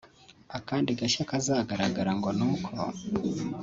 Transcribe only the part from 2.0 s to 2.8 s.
ngo ni uko